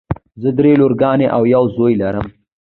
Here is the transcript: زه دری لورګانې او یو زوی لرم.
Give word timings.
زه 0.41 0.49
دری 0.57 0.73
لورګانې 0.81 1.27
او 1.35 1.41
یو 1.53 1.63
زوی 1.75 1.93
لرم. 2.01 2.27